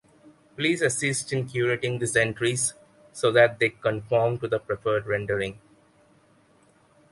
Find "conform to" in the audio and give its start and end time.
3.69-4.47